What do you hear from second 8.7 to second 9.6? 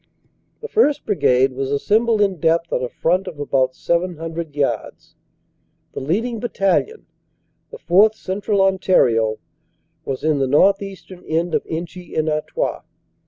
tario,